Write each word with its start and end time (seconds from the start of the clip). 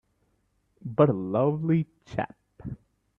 But 0.83 1.09
a 1.09 1.13
lovely 1.13 1.85
chap! 2.07 2.35